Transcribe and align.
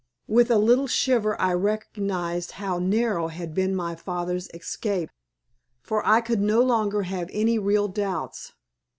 With 0.27 0.49
a 0.49 0.57
little 0.57 0.87
shiver 0.87 1.39
I 1.39 1.53
recognized 1.53 2.53
how 2.53 2.79
narrow 2.79 3.27
had 3.27 3.53
been 3.53 3.75
my 3.75 3.93
father's 3.93 4.49
escape. 4.51 5.11
For 5.83 6.03
I 6.03 6.21
could 6.21 6.41
no 6.41 6.63
longer 6.63 7.03
have 7.03 7.29
any 7.31 7.59
real 7.59 7.87
doubts. 7.87 8.53